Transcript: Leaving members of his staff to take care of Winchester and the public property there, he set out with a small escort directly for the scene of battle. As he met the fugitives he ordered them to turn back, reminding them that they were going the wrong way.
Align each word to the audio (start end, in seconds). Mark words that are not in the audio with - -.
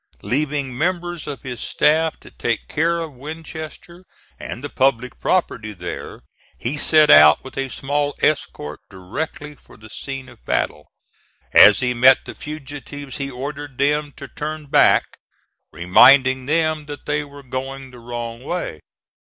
Leaving 0.23 0.75
members 0.75 1.27
of 1.27 1.43
his 1.43 1.59
staff 1.61 2.19
to 2.19 2.31
take 2.31 2.67
care 2.67 2.97
of 2.97 3.13
Winchester 3.13 4.03
and 4.39 4.63
the 4.63 4.67
public 4.69 5.19
property 5.19 5.73
there, 5.73 6.21
he 6.57 6.75
set 6.75 7.11
out 7.11 7.43
with 7.43 7.55
a 7.55 7.69
small 7.69 8.15
escort 8.23 8.79
directly 8.89 9.53
for 9.53 9.77
the 9.77 9.91
scene 9.91 10.27
of 10.27 10.43
battle. 10.43 10.87
As 11.53 11.81
he 11.81 11.93
met 11.93 12.25
the 12.25 12.33
fugitives 12.33 13.17
he 13.17 13.29
ordered 13.29 13.77
them 13.77 14.11
to 14.17 14.27
turn 14.27 14.65
back, 14.65 15.19
reminding 15.71 16.47
them 16.47 16.87
that 16.87 17.05
they 17.05 17.23
were 17.23 17.43
going 17.43 17.91
the 17.91 17.99
wrong 17.99 18.43
way. 18.43 18.79